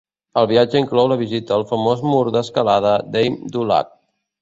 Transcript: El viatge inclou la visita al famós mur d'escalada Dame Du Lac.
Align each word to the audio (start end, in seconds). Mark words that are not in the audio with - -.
El 0.41 0.47
viatge 0.51 0.81
inclou 0.83 1.09
la 1.11 1.17
visita 1.19 1.55
al 1.59 1.67
famós 1.73 2.03
mur 2.09 2.25
d'escalada 2.39 2.99
Dame 3.19 3.55
Du 3.57 3.71
Lac. 3.75 3.99